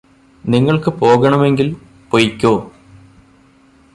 നിങ്ങള്ക്ക് 0.43 0.91
പോകണമെങ്കില് 0.91 1.73
പൊയ്കോ 2.11 2.53